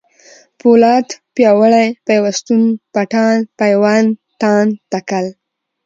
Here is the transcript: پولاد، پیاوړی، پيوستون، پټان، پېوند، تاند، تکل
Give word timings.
پولاد، 0.59 1.07
پیاوړی، 1.35 1.87
پيوستون، 2.07 2.63
پټان، 2.93 3.37
پېوند، 3.59 4.09
تاند، 4.41 4.71
تکل 4.91 5.25